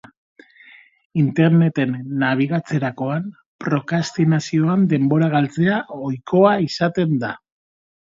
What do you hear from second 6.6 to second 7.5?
izaten da.